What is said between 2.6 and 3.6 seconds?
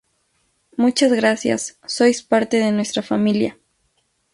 nuestra familia"".